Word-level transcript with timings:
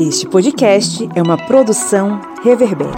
Este 0.00 0.26
podcast 0.26 1.06
é 1.14 1.20
uma 1.20 1.36
produção 1.36 2.22
Reverber. 2.42 2.88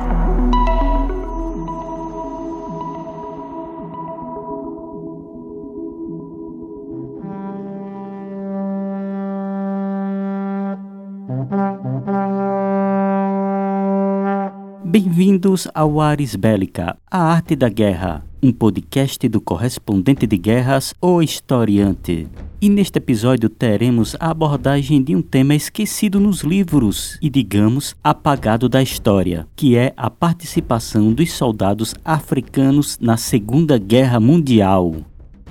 Bem-vindos 14.84 15.66
ao 15.74 16.00
Ares 16.00 16.36
Bélica, 16.36 16.96
a 17.10 17.18
arte 17.18 17.56
da 17.56 17.68
guerra, 17.68 18.24
um 18.40 18.52
podcast 18.52 19.28
do 19.28 19.40
correspondente 19.40 20.24
de 20.24 20.38
guerras 20.38 20.94
ou 21.00 21.20
historiante. 21.20 22.28
E 22.62 22.68
neste 22.68 22.96
episódio 22.98 23.48
teremos 23.48 24.14
a 24.20 24.30
abordagem 24.30 25.02
de 25.02 25.16
um 25.16 25.20
tema 25.20 25.52
esquecido 25.52 26.20
nos 26.20 26.42
livros 26.42 27.18
e, 27.20 27.28
digamos, 27.28 27.96
apagado 28.04 28.68
da 28.68 28.80
história, 28.80 29.48
que 29.56 29.76
é 29.76 29.92
a 29.96 30.08
participação 30.08 31.12
dos 31.12 31.32
soldados 31.32 31.92
africanos 32.04 33.00
na 33.00 33.16
Segunda 33.16 33.78
Guerra 33.78 34.20
Mundial. 34.20 34.94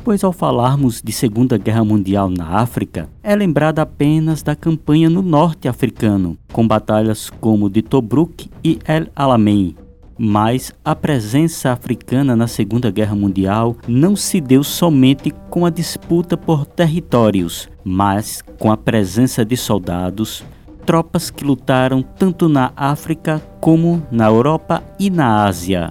Pois 0.05 0.23
ao 0.23 0.31
falarmos 0.31 1.01
de 1.01 1.11
Segunda 1.11 1.57
Guerra 1.57 1.83
Mundial 1.83 2.29
na 2.29 2.61
África, 2.61 3.09
é 3.21 3.35
lembrada 3.35 3.81
apenas 3.81 4.41
da 4.41 4.55
campanha 4.55 5.09
no 5.09 5.21
norte 5.21 5.67
africano, 5.67 6.37
com 6.53 6.65
batalhas 6.65 7.29
como 7.29 7.69
de 7.69 7.81
Tobruk 7.81 8.49
e 8.63 8.79
El 8.85 9.09
Alamein, 9.13 9.75
mas 10.23 10.71
a 10.85 10.95
presença 10.95 11.71
africana 11.71 12.35
na 12.35 12.45
Segunda 12.45 12.91
Guerra 12.91 13.15
Mundial 13.15 13.75
não 13.87 14.15
se 14.15 14.39
deu 14.39 14.63
somente 14.63 15.33
com 15.49 15.65
a 15.65 15.71
disputa 15.71 16.37
por 16.37 16.63
territórios, 16.63 17.67
mas 17.83 18.43
com 18.59 18.71
a 18.71 18.77
presença 18.77 19.43
de 19.43 19.57
soldados, 19.57 20.43
tropas 20.85 21.31
que 21.31 21.43
lutaram 21.43 22.03
tanto 22.03 22.47
na 22.47 22.71
África 22.75 23.41
como 23.59 24.05
na 24.11 24.27
Europa 24.27 24.83
e 24.99 25.09
na 25.09 25.43
Ásia. 25.43 25.89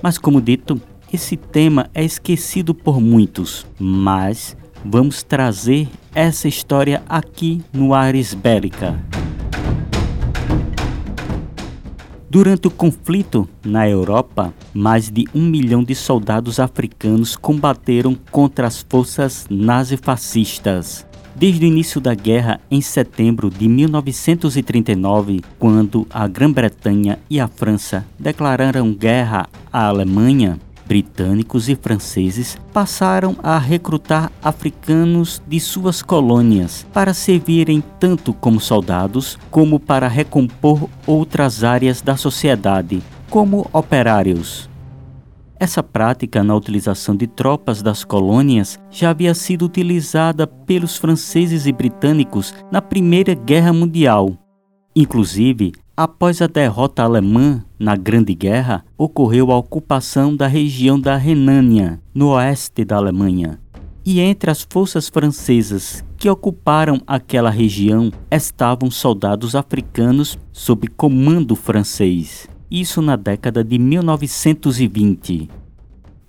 Mas, 0.00 0.16
como 0.16 0.40
dito, 0.40 0.80
esse 1.12 1.36
tema 1.36 1.90
é 1.92 2.02
esquecido 2.02 2.74
por 2.74 3.02
muitos, 3.02 3.66
mas 3.78 4.56
vamos 4.82 5.22
trazer 5.22 5.88
essa 6.14 6.48
história 6.48 7.02
aqui 7.06 7.60
no 7.70 7.92
Ares 7.92 8.32
Bélica. 8.32 8.98
Durante 12.30 12.66
o 12.68 12.70
conflito 12.70 13.48
na 13.64 13.88
Europa, 13.88 14.52
mais 14.74 15.10
de 15.10 15.24
um 15.34 15.46
milhão 15.46 15.82
de 15.82 15.94
soldados 15.94 16.60
africanos 16.60 17.34
combateram 17.34 18.14
contra 18.30 18.66
as 18.66 18.84
forças 18.86 19.46
nazifascistas. 19.48 21.06
Desde 21.34 21.64
o 21.64 21.68
início 21.68 22.02
da 22.02 22.14
guerra, 22.14 22.60
em 22.70 22.82
setembro 22.82 23.48
de 23.48 23.66
1939, 23.66 25.40
quando 25.58 26.06
a 26.10 26.28
Grã-Bretanha 26.28 27.18
e 27.30 27.40
a 27.40 27.48
França 27.48 28.04
declararam 28.18 28.92
guerra 28.92 29.48
à 29.72 29.86
Alemanha, 29.86 30.58
britânicos 30.88 31.68
e 31.68 31.76
franceses 31.76 32.58
passaram 32.72 33.36
a 33.42 33.58
recrutar 33.58 34.32
africanos 34.42 35.42
de 35.46 35.60
suas 35.60 36.02
colônias 36.02 36.86
para 36.94 37.12
servirem 37.12 37.84
tanto 38.00 38.32
como 38.32 38.58
soldados 38.58 39.38
como 39.50 39.78
para 39.78 40.08
recompor 40.08 40.88
outras 41.06 41.62
áreas 41.62 42.00
da 42.00 42.16
sociedade, 42.16 43.02
como 43.28 43.68
operários. 43.70 44.68
Essa 45.60 45.82
prática 45.82 46.42
na 46.42 46.54
utilização 46.54 47.14
de 47.16 47.26
tropas 47.26 47.82
das 47.82 48.04
colônias 48.04 48.78
já 48.90 49.10
havia 49.10 49.34
sido 49.34 49.66
utilizada 49.66 50.46
pelos 50.46 50.96
franceses 50.96 51.66
e 51.66 51.72
britânicos 51.72 52.54
na 52.70 52.80
Primeira 52.80 53.34
Guerra 53.34 53.72
Mundial. 53.72 54.38
Inclusive, 54.94 55.72
Após 56.00 56.40
a 56.40 56.46
derrota 56.46 57.02
alemã 57.02 57.60
na 57.76 57.96
Grande 57.96 58.32
Guerra, 58.32 58.84
ocorreu 58.96 59.50
a 59.50 59.56
ocupação 59.56 60.36
da 60.36 60.46
região 60.46 61.00
da 61.00 61.16
Renânia, 61.16 62.00
no 62.14 62.28
oeste 62.28 62.84
da 62.84 62.94
Alemanha. 62.94 63.58
E 64.06 64.20
entre 64.20 64.48
as 64.48 64.64
forças 64.70 65.08
francesas 65.08 66.04
que 66.16 66.30
ocuparam 66.30 67.02
aquela 67.04 67.50
região 67.50 68.12
estavam 68.30 68.92
soldados 68.92 69.56
africanos 69.56 70.38
sob 70.52 70.86
comando 70.86 71.56
francês. 71.56 72.48
Isso 72.70 73.02
na 73.02 73.16
década 73.16 73.64
de 73.64 73.76
1920. 73.76 75.50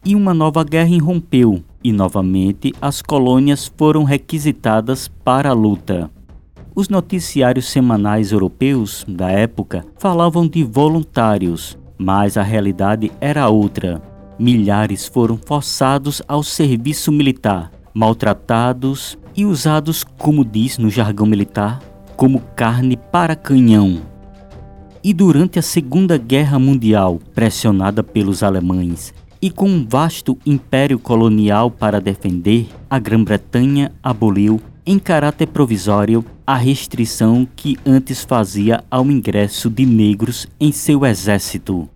E 0.04 0.16
uma 0.16 0.34
nova 0.34 0.64
guerra 0.64 0.90
irrompeu, 0.90 1.64
e 1.84 1.92
novamente 1.92 2.74
as 2.82 3.04
colônias 3.04 3.72
foram 3.78 4.04
requisitadas 4.04 5.08
para 5.24 5.52
a 5.52 5.54
luta. 5.54 6.10
Os 6.76 6.88
noticiários 6.88 7.68
semanais 7.70 8.32
europeus 8.32 9.04
da 9.08 9.30
época 9.30 9.84
falavam 9.98 10.48
de 10.48 10.64
voluntários, 10.64 11.78
mas 11.98 12.38
a 12.38 12.44
realidade 12.44 13.12
era 13.20 13.50
outra. 13.50 14.02
Milhares 14.38 15.08
foram 15.08 15.38
forçados 15.38 16.22
ao 16.28 16.44
serviço 16.44 17.12
militar, 17.12 17.72
maltratados 17.94 19.18
e 19.36 19.46
usados, 19.46 20.04
como 20.04 20.46
diz 20.46 20.78
no 20.78 20.90
jargão 20.90 21.26
militar, 21.26 21.82
como 22.16 22.40
carne 22.56 22.96
para 22.96 23.36
canhão. 23.36 24.02
E 25.04 25.14
durante 25.14 25.58
a 25.58 25.62
Segunda 25.62 26.18
Guerra 26.18 26.60
Mundial, 26.60 27.20
pressionada 27.34 28.04
pelos 28.04 28.44
alemães 28.44 29.14
e 29.42 29.50
com 29.50 29.68
um 29.70 29.88
vasto 29.88 30.38
império 30.46 31.00
colonial 31.00 31.72
para 31.72 32.00
defender, 32.00 32.68
a 32.90 33.00
Grã-Bretanha 33.00 33.92
aboliu 34.04 34.62
em 34.86 35.00
caráter 35.00 35.48
provisório 35.48 36.24
a 36.50 36.56
restrição 36.56 37.48
que 37.56 37.78
antes 37.86 38.24
fazia 38.24 38.84
ao 38.90 39.06
ingresso 39.06 39.70
de 39.70 39.86
negros 39.86 40.48
em 40.60 40.72
seu 40.72 41.06
exército. 41.06 41.88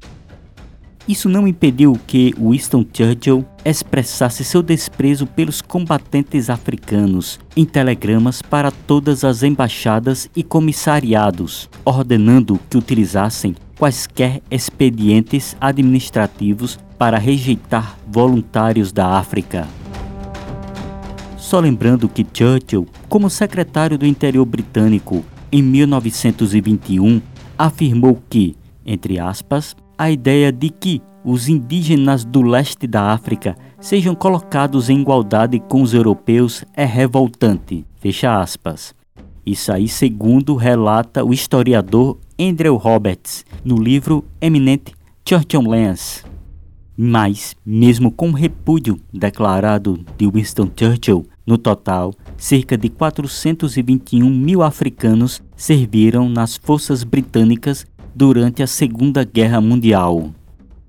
Isso 1.07 1.27
não 1.27 1.47
impediu 1.47 1.99
que 2.05 2.35
Winston 2.37 2.85
Churchill 2.93 3.43
expressasse 3.65 4.43
seu 4.43 4.61
desprezo 4.61 5.25
pelos 5.25 5.59
combatentes 5.59 6.51
africanos 6.51 7.39
em 7.57 7.65
telegramas 7.65 8.43
para 8.43 8.69
todas 8.69 9.23
as 9.23 9.41
embaixadas 9.41 10.29
e 10.35 10.43
comissariados, 10.43 11.67
ordenando 11.83 12.59
que 12.69 12.77
utilizassem 12.77 13.55
quaisquer 13.75 14.39
expedientes 14.51 15.57
administrativos 15.59 16.77
para 16.95 17.17
rejeitar 17.17 17.97
voluntários 18.07 18.91
da 18.91 19.17
África. 19.17 19.67
Só 21.43 21.59
lembrando 21.59 22.07
que 22.07 22.25
Churchill, 22.33 22.87
como 23.09 23.29
secretário 23.29 23.97
do 23.97 24.07
Interior 24.07 24.45
britânico 24.45 25.25
em 25.51 25.61
1921, 25.61 27.21
afirmou 27.57 28.17
que, 28.29 28.55
entre 28.85 29.19
aspas, 29.19 29.75
a 29.97 30.09
ideia 30.09 30.53
de 30.53 30.69
que 30.69 31.01
os 31.21 31.49
indígenas 31.49 32.23
do 32.23 32.41
leste 32.41 32.87
da 32.87 33.11
África 33.11 33.57
sejam 33.77 34.15
colocados 34.15 34.89
em 34.89 35.01
igualdade 35.01 35.59
com 35.59 35.81
os 35.81 35.93
europeus 35.93 36.63
é 36.73 36.85
revoltante. 36.85 37.85
Fecha 37.97 38.39
aspas. 38.39 38.95
Isso 39.45 39.69
aí, 39.69 39.89
segundo 39.89 40.55
relata 40.55 41.25
o 41.25 41.33
historiador 41.33 42.17
Andrew 42.39 42.77
Roberts 42.77 43.45
no 43.65 43.75
livro 43.75 44.23
eminente 44.39 44.93
Churchill 45.27 45.61
Lands. 45.61 46.23
Mas, 46.95 47.55
mesmo 47.65 48.11
com 48.11 48.29
o 48.29 48.33
repúdio 48.33 48.97
declarado 49.11 49.99
de 50.17 50.29
Winston 50.29 50.69
Churchill 50.73 51.25
no 51.45 51.57
total, 51.57 52.13
cerca 52.37 52.77
de 52.77 52.89
421 52.89 54.29
mil 54.29 54.63
africanos 54.63 55.41
serviram 55.55 56.29
nas 56.29 56.55
forças 56.55 57.03
britânicas 57.03 57.85
durante 58.15 58.63
a 58.63 58.67
Segunda 58.67 59.23
Guerra 59.23 59.59
Mundial. 59.59 60.31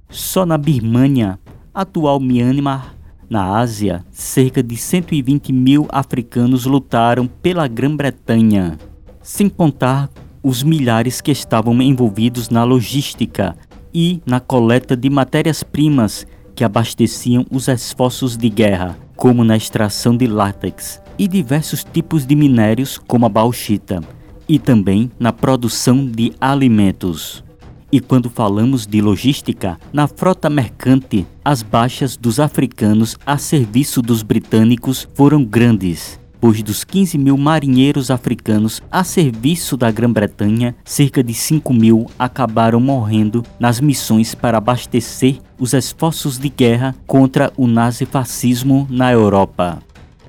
Só 0.09 0.47
na 0.47 0.57
Birmânia, 0.57 1.39
atual 1.73 2.21
Myanmar, 2.21 2.95
na 3.29 3.57
Ásia, 3.59 4.05
cerca 4.11 4.63
de 4.63 4.77
120 4.77 5.53
mil 5.53 5.89
africanos 5.91 6.67
lutaram 6.67 7.27
pela 7.27 7.67
Grã-Bretanha, 7.67 8.79
sem 9.23 9.49
contar 9.49 10.09
os 10.43 10.63
milhares 10.63 11.21
que 11.21 11.33
estavam 11.33 11.81
envolvidos 11.81 12.51
na 12.51 12.63
logística 12.65 13.57
e 13.93 14.21
na 14.27 14.39
coleta 14.39 14.97
de 14.97 15.09
matérias-primas 15.09 16.27
que 16.55 16.63
abasteciam 16.63 17.45
os 17.51 17.67
esforços 17.67 18.37
de 18.37 18.49
guerra, 18.49 18.97
como 19.17 19.45
na 19.45 19.57
extração 19.57 20.17
de 20.17 20.27
látex 20.27 21.01
e 21.19 21.29
diversos 21.29 21.85
tipos 21.85 22.27
de 22.27 22.35
minérios, 22.35 22.99
como 22.99 23.27
a 23.27 23.29
bauxita, 23.29 24.01
e 24.49 24.59
também 24.59 25.11
na 25.19 25.33
produção 25.33 26.05
de 26.07 26.33
alimentos. 26.41 27.45
E 27.93 28.01
quando 28.01 28.29
falamos 28.29 28.87
de 28.87 29.01
logística, 29.01 29.79
na 29.93 30.09
frota 30.09 30.51
mercante, 30.51 31.25
as 31.45 31.63
baixas 31.63 32.17
dos 32.17 32.41
africanos 32.41 33.17
a 33.25 33.39
serviço 33.39 34.03
dos 34.03 34.23
britânicos 34.23 35.09
foram 35.15 35.45
grandes 35.45 36.19
pois 36.45 36.63
dos 36.63 36.85
15 36.85 37.17
mil 37.17 37.39
marinheiros 37.39 38.11
africanos 38.11 38.83
a 38.93 39.03
serviço 39.03 39.79
da 39.79 39.91
Grã-Bretanha, 39.91 40.77
cerca 40.85 41.25
de 41.25 41.33
5 41.33 41.73
mil 41.73 42.05
acabaram 42.19 42.79
morrendo 42.79 43.43
nas 43.59 43.81
missões 43.81 44.35
para 44.35 44.59
abastecer 44.59 45.39
os 45.59 45.73
esforços 45.73 46.37
de 46.37 46.51
guerra 46.51 46.95
contra 47.07 47.51
o 47.57 47.67
nazifascismo 47.67 48.87
na 48.91 49.11
Europa. 49.11 49.79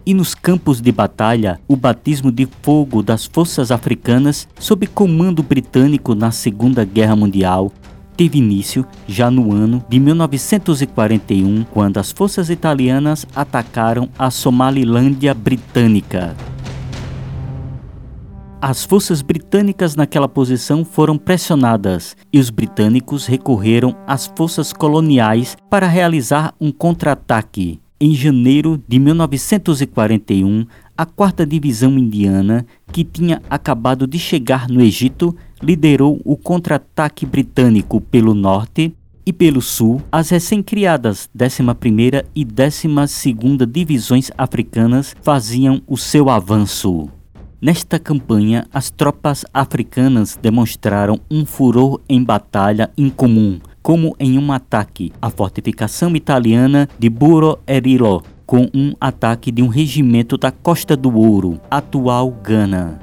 e 0.06 0.14
nos 0.14 0.34
campos 0.34 0.80
de 0.80 0.92
batalha, 0.92 1.60
o 1.68 1.76
batismo 1.76 2.32
de 2.32 2.48
fogo 2.62 3.02
das 3.02 3.26
forças 3.26 3.72
africanas 3.72 4.48
sob 4.58 4.88
comando 4.88 5.44
britânico 5.44 6.16
na 6.16 6.32
Segunda 6.32 6.86
Guerra 6.86 7.16
Mundial 7.16 7.74
teve 8.16 8.38
início 8.38 8.86
já 9.08 9.30
no 9.30 9.54
ano 9.54 9.84
de 9.90 10.00
1941, 10.00 11.66
quando 11.72 11.98
as 11.98 12.12
forças 12.12 12.50
italianas 12.50 13.26
atacaram 13.36 14.10
a 14.18 14.32
Somalilândia 14.32 15.34
britânica. 15.34 16.36
As 18.62 18.84
forças 18.84 19.22
britânicas 19.22 19.96
naquela 19.96 20.28
posição 20.28 20.84
foram 20.84 21.20
pressionadas 21.20 22.18
e 22.34 22.40
os 22.40 22.50
britânicos 22.50 23.28
recorreram 23.28 23.96
às 24.08 24.26
forças 24.36 24.74
coloniais 24.74 25.56
para 25.70 25.88
realizar 25.88 26.54
um 26.60 26.72
contra-ataque. 26.72 27.80
Em 28.02 28.14
janeiro 28.14 28.82
de 28.88 28.98
1941, 28.98 30.66
a 30.98 31.06
4 31.06 31.46
Divisão 31.46 31.98
Indiana, 31.98 32.66
que 32.92 33.04
tinha 33.04 33.42
acabado 33.50 34.08
de 34.08 34.18
chegar 34.18 34.70
no 34.70 34.82
Egito, 34.82 35.36
liderou 35.62 36.22
o 36.24 36.38
contra-ataque 36.38 37.26
britânico 37.26 38.00
pelo 38.00 38.34
norte 38.34 38.96
e 39.26 39.34
pelo 39.34 39.62
sul. 39.62 40.02
As 40.12 40.30
recém-criadas 40.30 41.30
11ª 41.36 42.26
e 42.36 42.46
12ª 42.46 43.66
Divisões 43.66 44.32
Africanas 44.38 45.16
faziam 45.22 45.82
o 45.88 45.98
seu 45.98 46.30
avanço. 46.30 47.10
Nesta 47.62 47.98
campanha, 47.98 48.68
as 48.72 48.92
tropas 48.92 49.44
africanas 49.54 50.38
demonstraram 50.40 51.20
um 51.32 51.46
furor 51.46 52.00
em 52.08 52.24
batalha 52.24 52.92
incomum, 52.98 53.60
como 53.86 54.16
em 54.20 54.40
um 54.40 54.52
ataque 54.52 55.14
à 55.22 55.30
fortificação 55.30 56.16
italiana 56.16 56.90
de 56.98 57.08
Buro 57.08 57.60
Erillo, 57.68 58.24
com 58.44 58.68
um 58.74 58.96
ataque 59.00 59.52
de 59.52 59.62
um 59.62 59.68
regimento 59.68 60.40
da 60.40 60.50
Costa 60.50 60.98
do 60.98 61.16
Ouro, 61.16 61.62
atual 61.70 62.32
Gana. 62.32 63.00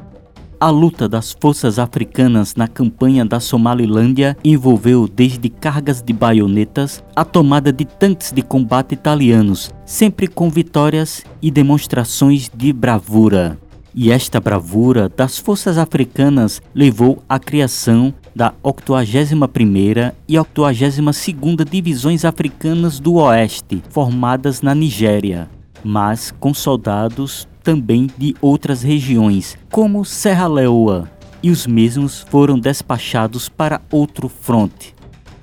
A 0.59 0.71
luta 0.71 1.09
das 1.09 1.37
forças 1.41 1.79
africanas 1.79 2.57
na 2.57 2.67
campanha 2.67 3.25
da 3.25 3.39
Somalilândia 3.39 4.37
envolveu 4.43 5.07
desde 5.07 5.49
cargas 5.49 6.03
de 6.03 6.13
baionetas 6.13 7.01
a 7.15 7.25
tomada 7.25 7.73
de 7.73 7.85
tanques 7.85 8.33
de 8.33 8.43
combate 8.43 8.91
italianos, 8.91 9.73
sempre 9.87 10.27
com 10.27 10.51
vitórias 10.51 11.25
e 11.41 11.49
demonstrações 11.49 12.51
de 12.53 12.73
bravura. 12.73 13.57
E 13.95 14.11
esta 14.11 14.41
bravura 14.41 15.09
das 15.09 15.39
forças 15.39 15.79
africanas 15.79 16.61
levou 16.75 17.23
à 17.29 17.39
criação 17.39 18.13
da 18.35 18.53
81ª 18.63 20.13
e 20.27 20.35
82ª 20.35 21.65
Divisões 21.69 22.25
Africanas 22.25 22.99
do 22.99 23.15
Oeste, 23.15 23.83
formadas 23.91 24.63
na 24.63 24.75
Nigéria, 24.75 25.49
mas 25.85 26.33
com 26.39 26.53
soldados 26.55 27.47
também 27.63 28.09
de 28.19 28.35
outras 28.41 28.83
regiões, 28.83 29.57
como 29.71 30.05
Serra 30.05 30.47
Leoa, 30.47 31.11
e 31.43 31.51
os 31.51 31.67
mesmos 31.67 32.25
foram 32.29 32.59
despachados 32.59 33.49
para 33.49 33.81
outro 33.91 34.29
fronte, 34.29 34.95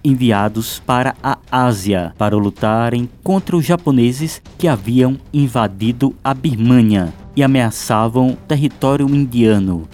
enviados 0.04 0.80
para 0.80 1.16
a 1.22 1.38
Ásia 1.52 2.14
para 2.18 2.36
lutarem 2.36 3.10
contra 3.24 3.56
os 3.56 3.66
japoneses 3.66 4.42
que 4.58 4.68
haviam 4.68 5.18
invadido 5.34 6.16
a 6.24 6.34
Birmania 6.34 7.14
e 7.36 7.44
ameaçavam 7.44 8.38
território 8.48 9.08
indiano, 9.10 9.88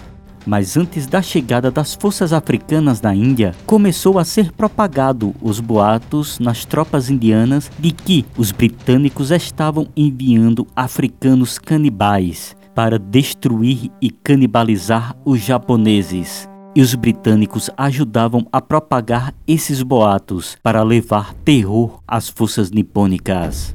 mas 0.46 0.78
antes 0.78 1.08
da 1.08 1.22
chegada 1.22 1.72
das 1.72 1.94
forças 1.94 2.32
africanas 2.32 3.02
na 3.02 3.16
Índia, 3.16 3.54
começou 3.66 4.20
a 4.20 4.26
ser 4.26 4.52
propagado 4.52 5.34
os 5.42 5.60
boatos 5.60 6.40
nas 6.40 6.66
tropas 6.66 7.10
indianas 7.10 7.72
de 7.80 7.92
que 7.92 8.26
os 8.38 8.52
britânicos 8.52 9.32
estavam 9.32 9.88
enviando 9.96 10.68
africanos 10.76 11.58
canibais 11.58 12.56
para 12.76 13.00
destruir 13.00 13.90
e 14.02 14.12
canibalizar 14.12 15.16
os 15.24 15.40
japoneses. 15.40 16.48
E 16.76 16.82
os 16.82 16.94
britânicos 16.94 17.70
ajudavam 17.78 18.46
a 18.52 18.60
propagar 18.60 19.34
esses 19.48 19.82
boatos 19.82 20.58
para 20.62 20.84
levar 20.84 21.34
terror 21.46 22.02
às 22.06 22.28
forças 22.28 22.70
nipônicas. 22.70 23.74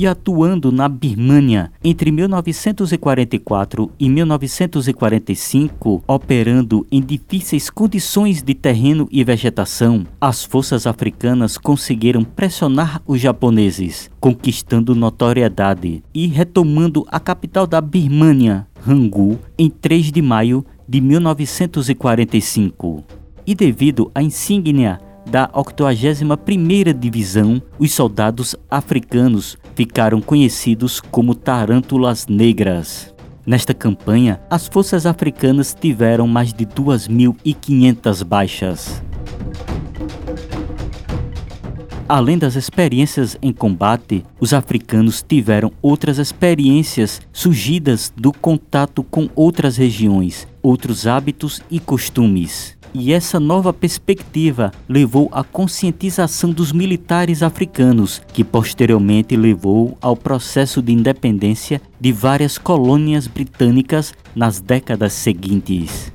E 0.00 0.06
atuando 0.06 0.72
na 0.72 0.88
Birmânia 0.88 1.70
entre 1.84 2.10
1944 2.10 3.90
e 4.00 4.08
1945, 4.08 6.02
operando 6.08 6.86
em 6.90 7.02
difíceis 7.02 7.68
condições 7.68 8.42
de 8.42 8.54
terreno 8.54 9.06
e 9.12 9.22
vegetação, 9.22 10.06
as 10.18 10.42
forças 10.42 10.86
africanas 10.86 11.58
conseguiram 11.58 12.24
pressionar 12.24 13.02
os 13.06 13.20
japoneses, 13.20 14.10
conquistando 14.18 14.94
notoriedade 14.94 16.02
e 16.14 16.26
retomando 16.26 17.04
a 17.10 17.20
capital 17.20 17.66
da 17.66 17.82
Birmânia, 17.82 18.66
Rangoon, 18.82 19.36
em 19.58 19.68
3 19.68 20.10
de 20.10 20.22
maio 20.22 20.64
de 20.88 20.98
1945. 20.98 23.04
E 23.46 23.54
devido 23.54 24.10
à 24.14 24.22
insígnia 24.22 24.98
da 25.26 25.48
81ª 25.48 26.92
Divisão, 26.92 27.62
os 27.78 27.92
soldados 27.92 28.54
africanos 28.70 29.56
ficaram 29.74 30.20
conhecidos 30.20 31.00
como 31.00 31.34
Tarântulas 31.34 32.26
Negras. 32.26 33.14
Nesta 33.46 33.74
campanha, 33.74 34.40
as 34.50 34.68
forças 34.68 35.06
africanas 35.06 35.74
tiveram 35.78 36.26
mais 36.28 36.52
de 36.52 36.66
2.500 36.66 38.22
baixas. 38.24 39.02
Além 42.08 42.36
das 42.36 42.56
experiências 42.56 43.38
em 43.40 43.52
combate, 43.52 44.24
os 44.40 44.52
africanos 44.52 45.24
tiveram 45.26 45.70
outras 45.80 46.18
experiências 46.18 47.20
surgidas 47.32 48.12
do 48.16 48.32
contato 48.32 49.04
com 49.04 49.28
outras 49.36 49.76
regiões, 49.76 50.44
outros 50.60 51.06
hábitos 51.06 51.62
e 51.70 51.78
costumes. 51.78 52.79
E 52.92 53.12
essa 53.12 53.38
nova 53.38 53.72
perspectiva 53.72 54.72
levou 54.88 55.28
à 55.32 55.44
conscientização 55.44 56.50
dos 56.50 56.72
militares 56.72 57.42
africanos, 57.42 58.20
que 58.32 58.42
posteriormente 58.42 59.36
levou 59.36 59.96
ao 60.00 60.16
processo 60.16 60.82
de 60.82 60.92
independência 60.92 61.80
de 62.00 62.10
várias 62.10 62.58
colônias 62.58 63.28
britânicas 63.28 64.12
nas 64.34 64.60
décadas 64.60 65.12
seguintes. 65.12 66.12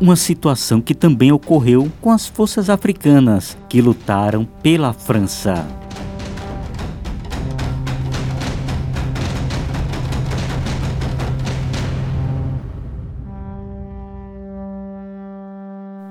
Uma 0.00 0.16
situação 0.16 0.80
que 0.80 0.94
também 0.94 1.30
ocorreu 1.30 1.92
com 2.00 2.10
as 2.10 2.26
forças 2.26 2.68
africanas 2.68 3.56
que 3.68 3.80
lutaram 3.80 4.44
pela 4.62 4.92
França. 4.92 5.81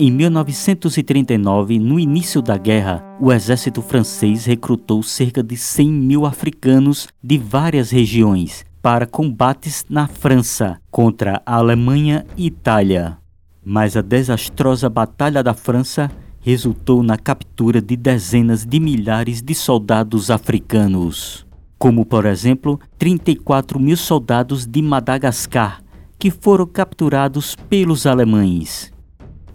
Em 0.04 0.10
1939, 0.10 1.78
no 1.78 2.00
início 2.00 2.42
da 2.42 2.58
guerra, 2.58 3.06
o 3.20 3.32
exército 3.32 3.84
francês 3.84 4.46
recrutou 4.46 5.04
cerca 5.04 5.44
de 5.44 5.56
100 5.56 5.92
mil 5.92 6.26
africanos 6.26 7.08
de 7.24 7.38
várias 7.38 7.92
regiões 7.92 8.66
para 8.82 9.06
combates 9.06 9.86
na 9.88 10.08
França 10.08 10.82
contra 10.90 11.40
a 11.46 11.58
Alemanha 11.58 12.26
e 12.36 12.48
Itália. 12.48 13.20
Mas 13.64 13.96
a 13.96 14.02
desastrosa 14.02 14.90
Batalha 14.90 15.44
da 15.44 15.54
França 15.54 16.10
resultou 16.40 17.04
na 17.04 17.16
captura 17.16 17.80
de 17.80 17.96
dezenas 17.96 18.66
de 18.66 18.80
milhares 18.80 19.40
de 19.40 19.54
soldados 19.54 20.32
africanos, 20.32 21.46
como 21.78 22.08
por 22.08 22.26
exemplo 22.26 22.80
34 22.98 23.80
mil 23.80 23.98
soldados 23.98 24.66
de 24.66 24.82
Madagascar, 24.82 25.80
que 26.18 26.32
foram 26.32 26.66
capturados 26.66 27.56
pelos 27.70 28.08
alemães. 28.08 28.92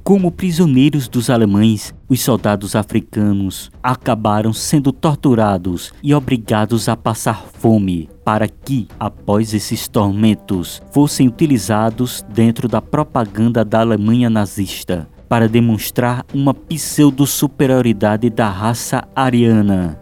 Como 0.07 0.31
prisioneiros 0.31 1.09
dos 1.09 1.29
alemães, 1.29 1.93
os 2.09 2.21
soldados 2.21 2.77
africanos 2.77 3.73
acabaram 3.83 4.53
sendo 4.53 4.93
torturados 4.93 5.93
e 6.01 6.15
obrigados 6.15 6.89
a 6.89 6.97
passar 6.97 7.43
fome 7.43 8.09
para 8.25 8.47
que, 8.47 8.87
após 9.01 9.53
esses 9.53 9.89
tormentos, 9.89 10.81
fossem 10.93 11.27
utilizados 11.27 12.25
dentro 12.33 12.69
da 12.69 12.81
propaganda 12.81 13.65
da 13.65 13.81
Alemanha 13.81 14.31
nazista 14.31 15.09
para 15.29 15.49
demonstrar 15.49 16.25
uma 16.33 16.55
pseudo-superioridade 16.55 18.31
da 18.31 18.49
raça 18.49 19.03
ariana. 19.13 19.99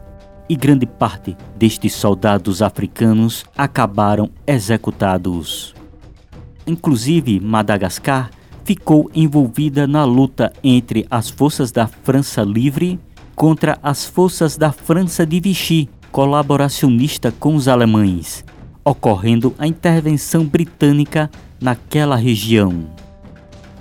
E 0.50 0.54
grande 0.54 0.84
parte 0.84 1.34
destes 1.56 1.94
soldados 1.94 2.60
africanos 2.60 3.46
acabaram 3.56 4.28
executados. 4.46 5.74
Inclusive, 6.66 7.40
Madagascar 7.40 8.28
ficou 8.64 9.10
envolvida 9.14 9.86
na 9.86 10.04
luta 10.04 10.52
entre 10.62 11.06
as 11.10 11.28
forças 11.28 11.70
da 11.70 11.86
França 11.86 12.42
Livre 12.42 12.98
contra 13.34 13.78
as 13.82 14.04
forças 14.04 14.56
da 14.56 14.72
França 14.72 15.26
de 15.26 15.40
Vichy, 15.40 15.88
colaboracionista 16.10 17.32
com 17.32 17.54
os 17.54 17.68
alemães, 17.68 18.44
ocorrendo 18.84 19.54
a 19.58 19.66
intervenção 19.66 20.44
britânica 20.44 21.30
naquela 21.60 22.16
região. 22.16 22.86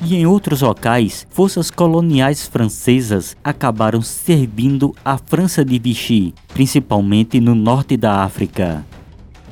e 0.06 0.16
em 0.16 0.26
outros 0.26 0.62
locais, 0.62 1.26
forças 1.30 1.72
coloniais 1.72 2.46
francesas 2.46 3.38
acabaram 3.42 4.02
servindo 4.02 4.94
a 5.06 5.18
França 5.18 5.64
de 5.64 5.80
Vichy, 5.80 6.34
principalmente 6.54 7.40
no 7.40 7.56
norte 7.56 7.96
da 7.96 8.22
África. 8.22 8.84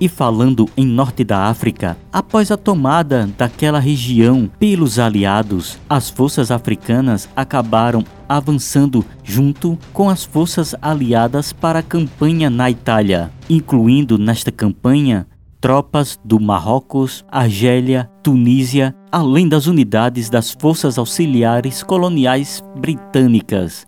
E 0.01 0.09
falando 0.09 0.67
em 0.75 0.83
norte 0.83 1.23
da 1.23 1.45
África, 1.45 1.95
após 2.11 2.49
a 2.49 2.57
tomada 2.57 3.29
daquela 3.37 3.77
região 3.77 4.49
pelos 4.57 4.97
aliados, 4.97 5.77
as 5.87 6.09
forças 6.09 6.49
africanas 6.49 7.29
acabaram 7.35 8.03
avançando 8.27 9.05
junto 9.23 9.77
com 9.93 10.09
as 10.09 10.23
forças 10.25 10.73
aliadas 10.81 11.53
para 11.53 11.79
a 11.79 11.83
campanha 11.83 12.49
na 12.49 12.71
Itália, 12.71 13.31
incluindo 13.47 14.17
nesta 14.17 14.51
campanha 14.51 15.27
tropas 15.59 16.19
do 16.25 16.39
Marrocos, 16.39 17.23
Argélia, 17.29 18.09
Tunísia, 18.23 18.95
além 19.11 19.47
das 19.47 19.67
unidades 19.67 20.31
das 20.31 20.49
forças 20.49 20.97
auxiliares 20.97 21.83
coloniais 21.83 22.63
britânicas. 22.79 23.85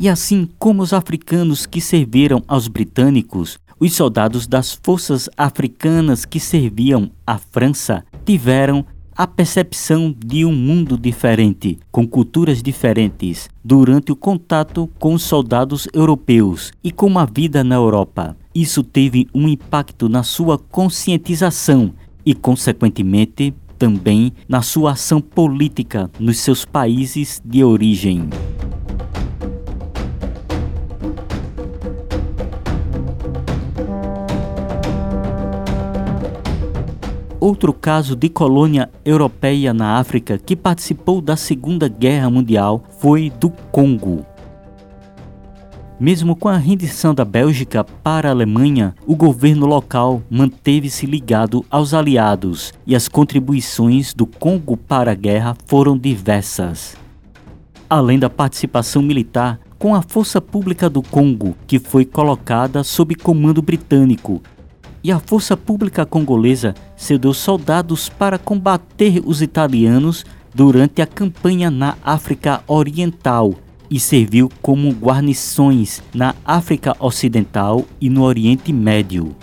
E 0.00 0.08
assim 0.08 0.48
como 0.58 0.82
os 0.82 0.94
africanos 0.94 1.66
que 1.66 1.80
serviram 1.80 2.42
aos 2.48 2.66
britânicos, 2.66 3.58
os 3.80 3.94
soldados 3.94 4.46
das 4.46 4.78
forças 4.82 5.28
africanas 5.36 6.24
que 6.24 6.40
serviam 6.40 7.10
à 7.26 7.38
França 7.38 8.04
tiveram 8.24 8.84
a 9.16 9.26
percepção 9.26 10.14
de 10.24 10.44
um 10.44 10.52
mundo 10.52 10.98
diferente, 10.98 11.78
com 11.90 12.06
culturas 12.06 12.62
diferentes, 12.62 13.48
durante 13.64 14.10
o 14.10 14.16
contato 14.16 14.90
com 14.98 15.14
os 15.14 15.22
soldados 15.22 15.86
europeus 15.92 16.72
e 16.82 16.90
com 16.90 17.16
a 17.18 17.24
vida 17.24 17.62
na 17.62 17.76
Europa. 17.76 18.36
Isso 18.54 18.82
teve 18.82 19.28
um 19.32 19.48
impacto 19.48 20.08
na 20.08 20.22
sua 20.22 20.58
conscientização 20.58 21.92
e, 22.26 22.34
consequentemente, 22.34 23.54
também 23.78 24.32
na 24.48 24.62
sua 24.62 24.92
ação 24.92 25.20
política 25.20 26.10
nos 26.18 26.38
seus 26.38 26.64
países 26.64 27.40
de 27.44 27.62
origem. 27.62 28.28
Outro 37.44 37.74
caso 37.74 38.16
de 38.16 38.30
colônia 38.30 38.88
europeia 39.04 39.74
na 39.74 39.98
África 39.98 40.38
que 40.38 40.56
participou 40.56 41.20
da 41.20 41.36
Segunda 41.36 41.88
Guerra 41.88 42.30
Mundial 42.30 42.82
foi 42.98 43.30
do 43.38 43.50
Congo. 43.70 44.24
Mesmo 46.00 46.34
com 46.34 46.48
a 46.48 46.56
rendição 46.56 47.14
da 47.14 47.22
Bélgica 47.22 47.84
para 47.84 48.30
a 48.30 48.32
Alemanha, 48.32 48.94
o 49.06 49.14
governo 49.14 49.66
local 49.66 50.22
manteve-se 50.30 51.04
ligado 51.04 51.62
aos 51.70 51.92
aliados 51.92 52.72
e 52.86 52.96
as 52.96 53.08
contribuições 53.08 54.14
do 54.14 54.24
Congo 54.24 54.74
para 54.74 55.12
a 55.12 55.14
guerra 55.14 55.54
foram 55.66 55.98
diversas. 55.98 56.96
Além 57.90 58.18
da 58.18 58.30
participação 58.30 59.02
militar, 59.02 59.60
com 59.78 59.94
a 59.94 60.00
Força 60.00 60.40
Pública 60.40 60.88
do 60.88 61.02
Congo, 61.02 61.54
que 61.66 61.78
foi 61.78 62.06
colocada 62.06 62.82
sob 62.82 63.14
comando 63.14 63.60
britânico 63.60 64.40
e 65.04 65.12
a 65.12 65.20
força 65.20 65.54
pública 65.54 66.06
congolesa 66.06 66.74
cedeu 66.96 67.34
soldados 67.34 68.08
para 68.08 68.38
combater 68.38 69.22
os 69.26 69.42
italianos 69.42 70.24
durante 70.54 71.02
a 71.02 71.06
campanha 71.06 71.70
na 71.70 71.98
África 72.02 72.62
Oriental 72.66 73.54
e 73.90 74.00
serviu 74.00 74.50
como 74.62 74.90
guarnições 74.92 76.02
na 76.14 76.34
África 76.42 76.96
Ocidental 76.98 77.84
e 78.00 78.08
no 78.08 78.22
Oriente 78.22 78.72
Médio. 78.72 79.36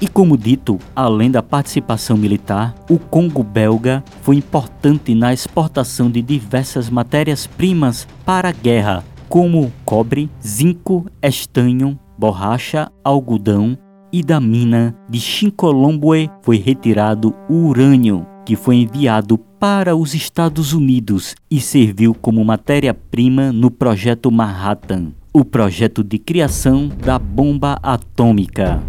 E 0.00 0.08
como 0.08 0.38
dito, 0.38 0.78
além 0.96 1.30
da 1.30 1.42
participação 1.42 2.16
militar, 2.16 2.74
o 2.88 2.98
Congo 2.98 3.42
belga 3.42 4.02
foi 4.22 4.36
importante 4.36 5.14
na 5.14 5.34
exportação 5.34 6.10
de 6.10 6.22
diversas 6.22 6.88
matérias-primas 6.88 8.08
para 8.24 8.48
a 8.48 8.52
guerra, 8.52 9.04
como 9.28 9.70
cobre, 9.84 10.30
zinco, 10.42 11.04
estanho, 11.22 11.98
borracha, 12.16 12.90
algodão, 13.04 13.76
e 14.12 14.22
da 14.22 14.40
mina 14.40 14.94
de 15.08 15.20
Chincolomboe 15.20 16.30
foi 16.42 16.56
retirado 16.56 17.34
o 17.48 17.66
urânio, 17.66 18.26
que 18.44 18.56
foi 18.56 18.76
enviado 18.76 19.38
para 19.38 19.94
os 19.94 20.14
Estados 20.14 20.72
Unidos 20.72 21.34
e 21.50 21.60
serviu 21.60 22.14
como 22.14 22.44
matéria-prima 22.44 23.52
no 23.52 23.70
projeto 23.70 24.30
Manhattan, 24.30 25.12
o 25.32 25.44
projeto 25.44 26.02
de 26.02 26.18
criação 26.18 26.88
da 26.88 27.18
bomba 27.18 27.78
atômica. 27.82 28.82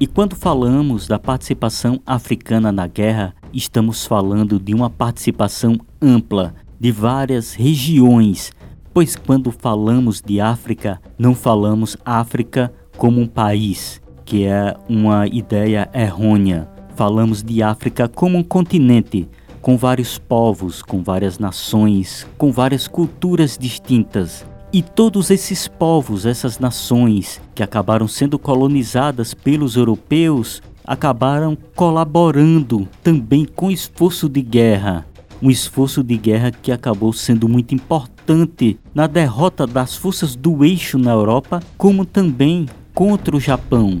E 0.00 0.06
quando 0.06 0.34
falamos 0.34 1.06
da 1.06 1.18
participação 1.18 2.00
africana 2.06 2.72
na 2.72 2.86
guerra, 2.86 3.34
estamos 3.52 4.06
falando 4.06 4.58
de 4.58 4.74
uma 4.74 4.88
participação 4.88 5.78
ampla 6.00 6.54
de 6.78 6.90
várias 6.90 7.52
regiões, 7.52 8.52
pois 8.92 9.16
quando 9.16 9.50
falamos 9.50 10.20
de 10.20 10.40
África, 10.40 11.00
não 11.18 11.34
falamos 11.34 11.96
África 12.04 12.72
como 12.96 13.20
um 13.20 13.26
país, 13.26 14.00
que 14.24 14.44
é 14.44 14.76
uma 14.88 15.26
ideia 15.26 15.90
errônea. 15.92 16.68
Falamos 16.94 17.42
de 17.42 17.62
África 17.62 18.08
como 18.08 18.38
um 18.38 18.42
continente, 18.42 19.28
com 19.60 19.76
vários 19.76 20.18
povos, 20.18 20.82
com 20.82 21.02
várias 21.02 21.38
nações, 21.38 22.26
com 22.38 22.50
várias 22.50 22.88
culturas 22.88 23.58
distintas. 23.58 24.44
E 24.72 24.82
todos 24.82 25.30
esses 25.30 25.66
povos, 25.66 26.24
essas 26.24 26.58
nações 26.58 27.40
que 27.54 27.62
acabaram 27.62 28.06
sendo 28.06 28.38
colonizadas 28.38 29.34
pelos 29.34 29.76
europeus, 29.76 30.62
acabaram 30.84 31.56
colaborando 31.74 32.88
também 33.02 33.44
com 33.44 33.66
o 33.66 33.70
esforço 33.70 34.28
de 34.28 34.42
guerra. 34.42 35.06
Um 35.42 35.50
esforço 35.50 36.02
de 36.02 36.16
guerra 36.16 36.50
que 36.50 36.70
acabou 36.70 37.12
sendo 37.12 37.48
muito 37.48 37.74
importante 37.74 38.78
na 38.94 39.06
derrota 39.06 39.66
das 39.66 39.96
forças 39.96 40.36
do 40.36 40.64
eixo 40.64 40.98
na 40.98 41.12
Europa, 41.12 41.60
como 41.78 42.04
também 42.04 42.66
contra 42.94 43.34
o 43.36 43.40
Japão. 43.40 43.98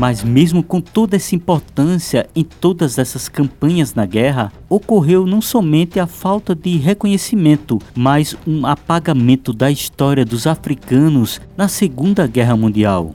Mas, 0.00 0.24
mesmo 0.24 0.62
com 0.62 0.80
toda 0.80 1.16
essa 1.16 1.34
importância 1.34 2.26
em 2.34 2.42
todas 2.42 2.96
essas 2.96 3.28
campanhas 3.28 3.92
na 3.92 4.06
guerra, 4.06 4.50
ocorreu 4.66 5.26
não 5.26 5.42
somente 5.42 6.00
a 6.00 6.06
falta 6.06 6.54
de 6.54 6.78
reconhecimento, 6.78 7.78
mas 7.94 8.34
um 8.46 8.64
apagamento 8.64 9.52
da 9.52 9.70
história 9.70 10.24
dos 10.24 10.46
africanos 10.46 11.38
na 11.54 11.68
Segunda 11.68 12.26
Guerra 12.26 12.56
Mundial. 12.56 13.14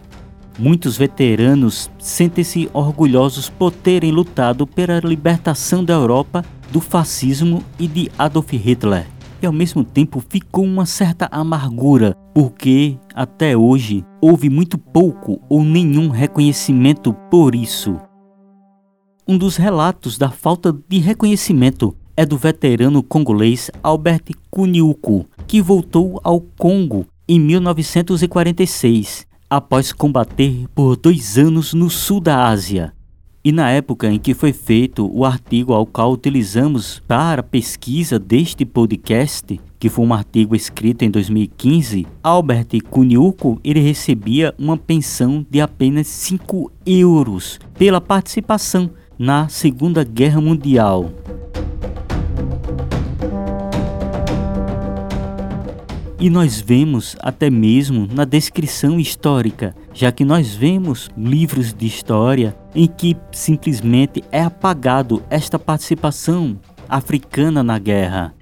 Muitos 0.60 0.96
veteranos 0.96 1.90
sentem-se 1.98 2.70
orgulhosos 2.72 3.50
por 3.50 3.72
terem 3.72 4.12
lutado 4.12 4.68
pela 4.68 5.00
libertação 5.00 5.84
da 5.84 5.96
Europa 5.96 6.46
do 6.72 6.80
fascismo 6.80 7.64
e 7.80 7.88
de 7.88 8.12
Adolf 8.16 8.54
Hitler 8.54 9.15
e 9.42 9.46
ao 9.46 9.54
mesmo 9.54 9.84
tempo 9.84 10.24
ficou 10.30 10.64
uma 10.64 10.86
certa 10.86 11.28
amargura, 11.32 12.16
porque 12.34 12.98
até 13.14 13.56
hoje 13.56 14.04
houve 14.22 14.50
muito 14.50 14.78
pouco 14.78 15.42
ou 15.50 15.64
nenhum 15.64 16.10
reconhecimento 16.10 17.14
por 17.30 17.56
isso. 17.56 18.00
Um 19.28 19.38
dos 19.38 19.58
relatos 19.58 20.18
da 20.18 20.30
falta 20.30 20.76
de 20.88 21.00
reconhecimento 21.00 21.96
é 22.16 22.26
do 22.26 22.38
veterano 22.38 23.04
congolês 23.04 23.70
Albert 23.84 24.24
Kuniuku, 24.50 25.26
que 25.48 25.62
voltou 25.62 26.20
ao 26.24 26.40
Congo 26.40 27.06
em 27.28 27.40
1946, 27.40 29.28
após 29.50 29.92
combater 29.92 30.66
por 30.74 30.96
dois 30.96 31.38
anos 31.38 31.74
no 31.74 31.90
sul 31.90 32.22
da 32.22 32.48
Ásia. 32.48 32.95
E 33.46 33.52
na 33.52 33.70
época 33.70 34.12
em 34.12 34.18
que 34.18 34.34
foi 34.34 34.52
feito 34.52 35.08
o 35.16 35.24
artigo 35.24 35.72
ao 35.72 35.86
qual 35.86 36.12
utilizamos 36.12 37.00
para 37.08 37.42
a 37.42 37.44
pesquisa 37.44 38.18
deste 38.18 38.66
podcast, 38.66 39.62
que 39.78 39.88
foi 39.88 40.04
um 40.04 40.16
artigo 40.16 40.56
escrito 40.56 41.04
em 41.04 41.12
2015, 41.12 42.08
Albert 42.24 42.70
Kuniuko 42.90 43.60
ele 43.64 43.80
recebia 43.80 44.52
uma 44.58 44.76
pensão 44.76 45.46
de 45.48 45.62
apenas 45.62 46.08
5 46.08 46.72
euros 46.88 47.60
pela 47.78 48.02
participação 48.02 48.90
na 49.16 49.48
Segunda 49.48 50.04
Guerra 50.04 50.42
Mundial. 50.42 51.12
E 56.26 56.30
nós 56.32 56.60
vemos 56.60 57.16
até 57.20 57.52
mesmo 57.52 58.08
na 58.12 58.26
descrição 58.26 59.00
histórica, 59.00 59.76
já 59.94 60.12
que 60.12 60.26
nós 60.26 60.56
vemos 60.56 61.08
livros 61.16 61.72
de 61.72 61.86
história 61.86 62.58
em 62.74 62.88
que 62.88 63.16
simplesmente 63.32 64.24
é 64.32 64.42
apagado 64.42 65.22
esta 65.30 65.60
participação 65.60 66.60
africana 66.90 67.62
na 67.62 67.78
guerra. 67.78 68.34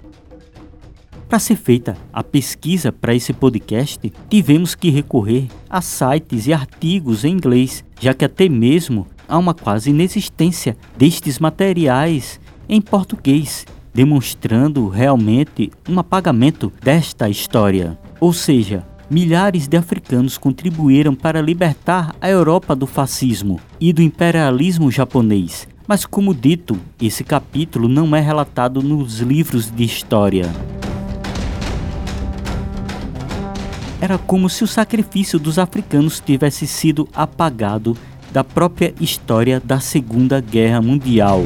Para 1.28 1.40
ser 1.40 1.58
feita 1.58 1.98
a 2.14 2.24
pesquisa 2.24 2.90
para 2.90 3.14
esse 3.14 3.34
podcast, 3.34 4.14
tivemos 4.30 4.76
que 4.76 4.90
recorrer 4.90 5.50
a 5.70 5.82
sites 5.82 6.48
e 6.48 6.54
artigos 6.54 7.26
em 7.26 7.34
inglês, 7.34 7.84
já 8.00 8.14
que 8.14 8.24
até 8.24 8.48
mesmo 8.48 9.06
há 9.28 9.38
uma 9.38 9.54
quase 9.54 9.90
inexistência 9.90 10.78
destes 10.98 11.38
materiais 11.38 12.40
em 12.70 12.80
português 12.80 13.66
demonstrando 13.94 14.88
realmente 14.88 15.72
um 15.88 16.00
apagamento 16.00 16.72
desta 16.82 17.30
história. 17.30 17.98
Ou 18.20 18.34
seja, 18.34 18.86
milhares 19.10 19.68
de 19.68 19.78
africanos 19.78 20.38
contribuíram 20.38 21.14
para 21.14 21.42
libertar 21.42 22.16
a 22.20 22.30
Europa 22.30 22.76
do 22.76 22.88
fascismo 22.88 23.60
e 23.80 23.94
do 23.94 24.02
imperialismo 24.02 24.90
japonês. 24.90 25.68
Mas, 25.88 26.06
como 26.06 26.34
dito, 26.34 26.80
esse 27.02 27.24
capítulo 27.24 27.88
não 27.88 28.16
é 28.16 28.20
relatado 28.20 28.82
nos 28.82 29.20
livros 29.20 29.70
de 29.70 29.84
história. 29.84 30.50
Era 34.00 34.18
como 34.18 34.50
se 34.50 34.64
o 34.64 34.68
sacrifício 34.68 35.40
dos 35.40 35.60
africanos 35.60 36.20
tivesse 36.20 36.66
sido 36.68 37.08
apagado 37.14 37.96
da 38.32 38.44
própria 38.44 38.94
história 39.00 39.62
da 39.64 39.80
Segunda 39.80 40.42
Guerra 40.42 40.82
Mundial. 40.82 41.44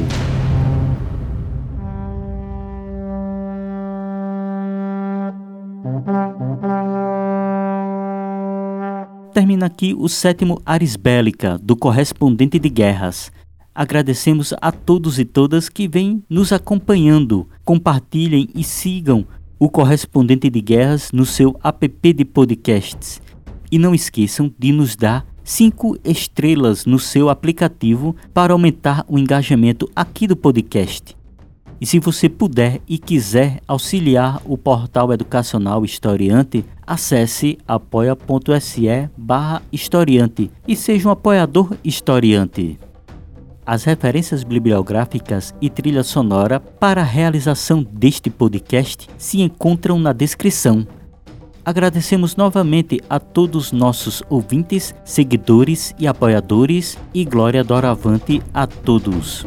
Termina 9.38 9.66
aqui 9.66 9.94
o 9.96 10.08
sétimo 10.08 10.60
Aris 10.66 10.96
Bélica, 10.96 11.56
do 11.62 11.76
correspondente 11.76 12.58
de 12.58 12.68
guerras. 12.68 13.30
Agradecemos 13.72 14.52
a 14.60 14.72
todos 14.72 15.20
e 15.20 15.24
todas 15.24 15.68
que 15.68 15.86
vêm 15.86 16.24
nos 16.28 16.52
acompanhando. 16.52 17.48
Compartilhem 17.64 18.48
e 18.52 18.64
sigam 18.64 19.24
o 19.56 19.70
correspondente 19.70 20.50
de 20.50 20.60
guerras 20.60 21.12
no 21.12 21.24
seu 21.24 21.56
app 21.62 22.12
de 22.12 22.24
podcasts. 22.24 23.22
E 23.70 23.78
não 23.78 23.94
esqueçam 23.94 24.52
de 24.58 24.72
nos 24.72 24.96
dar 24.96 25.24
cinco 25.44 25.96
estrelas 26.02 26.84
no 26.84 26.98
seu 26.98 27.30
aplicativo 27.30 28.16
para 28.34 28.52
aumentar 28.52 29.04
o 29.06 29.16
engajamento 29.20 29.88
aqui 29.94 30.26
do 30.26 30.34
podcast. 30.34 31.17
E 31.80 31.86
se 31.86 32.00
você 32.00 32.28
puder 32.28 32.80
e 32.88 32.98
quiser 32.98 33.60
auxiliar 33.66 34.42
o 34.44 34.58
portal 34.58 35.12
educacional 35.12 35.84
Historiante, 35.84 36.64
acesse 36.86 37.58
apoia.se 37.68 39.08
barra 39.16 39.62
historiante 39.72 40.50
e 40.66 40.74
seja 40.74 41.08
um 41.08 41.12
apoiador 41.12 41.76
historiante. 41.84 42.78
As 43.64 43.84
referências 43.84 44.42
bibliográficas 44.42 45.54
e 45.60 45.68
trilha 45.68 46.02
sonora 46.02 46.58
para 46.58 47.02
a 47.02 47.04
realização 47.04 47.82
deste 47.82 48.30
podcast 48.30 49.06
se 49.18 49.42
encontram 49.42 49.98
na 50.00 50.12
descrição. 50.12 50.86
Agradecemos 51.62 52.34
novamente 52.34 52.98
a 53.10 53.20
todos 53.20 53.70
nossos 53.72 54.22
ouvintes, 54.30 54.94
seguidores 55.04 55.94
e 55.98 56.06
apoiadores 56.06 56.96
e 57.12 57.26
glória 57.26 57.62
doravante 57.62 58.40
a 58.54 58.66
todos. 58.66 59.46